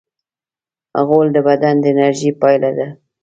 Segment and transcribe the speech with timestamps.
[1.05, 2.87] غول د بدن د انرژۍ پایله ده.